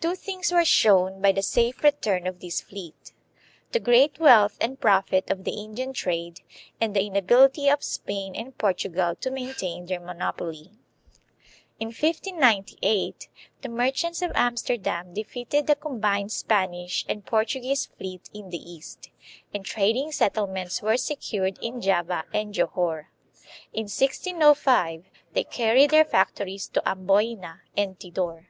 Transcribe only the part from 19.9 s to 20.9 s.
ing settlements